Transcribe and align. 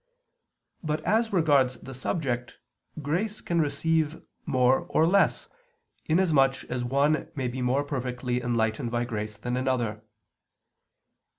But 0.83 1.05
as 1.05 1.31
regards 1.31 1.79
the 1.79 1.93
subject, 1.93 2.57
grace 3.03 3.39
can 3.39 3.61
receive 3.61 4.19
more 4.47 4.87
or 4.89 5.05
less, 5.05 5.47
inasmuch 6.07 6.63
as 6.63 6.83
one 6.83 7.27
may 7.35 7.47
be 7.47 7.61
more 7.61 7.83
perfectly 7.83 8.41
enlightened 8.41 8.89
by 8.89 9.05
grace 9.05 9.37
than 9.37 9.55
another. 9.55 10.01